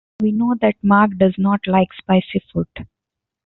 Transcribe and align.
We 0.19 0.31
know 0.31 0.55
that 0.61 0.77
Mark 0.83 1.11
does 1.17 1.35
not 1.37 1.67
like 1.67 1.93
spicy 1.93 2.43
food. 2.51 2.87